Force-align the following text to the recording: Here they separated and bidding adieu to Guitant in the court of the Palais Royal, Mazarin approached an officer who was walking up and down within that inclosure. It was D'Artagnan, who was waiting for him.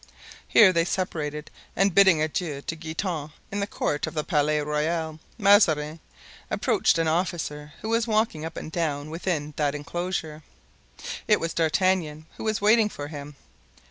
Here 0.47 0.73
they 0.73 0.83
separated 0.83 1.51
and 1.75 1.93
bidding 1.93 2.23
adieu 2.23 2.63
to 2.63 2.75
Guitant 2.75 3.33
in 3.51 3.59
the 3.59 3.67
court 3.67 4.07
of 4.07 4.15
the 4.15 4.23
Palais 4.23 4.61
Royal, 4.61 5.19
Mazarin 5.37 5.99
approached 6.49 6.97
an 6.97 7.07
officer 7.07 7.73
who 7.81 7.89
was 7.89 8.07
walking 8.07 8.43
up 8.43 8.57
and 8.57 8.71
down 8.71 9.11
within 9.11 9.53
that 9.57 9.75
inclosure. 9.75 10.41
It 11.27 11.39
was 11.39 11.53
D'Artagnan, 11.53 12.25
who 12.37 12.43
was 12.45 12.59
waiting 12.61 12.89
for 12.89 13.09
him. 13.09 13.35